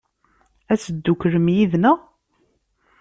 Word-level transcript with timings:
Ad 0.71 0.79
tedduklem 0.83 1.47
yid-neɣ? 1.55 1.97